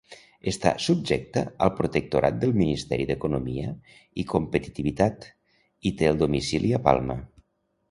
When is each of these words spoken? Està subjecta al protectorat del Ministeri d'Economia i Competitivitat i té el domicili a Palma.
Està 0.51 0.69
subjecta 0.85 1.43
al 1.65 1.71
protectorat 1.79 2.39
del 2.45 2.55
Ministeri 2.61 3.05
d'Economia 3.11 3.75
i 4.25 4.27
Competitivitat 4.33 5.31
i 5.91 5.95
té 6.01 6.11
el 6.13 6.21
domicili 6.25 6.77
a 6.81 6.85
Palma. 6.91 7.21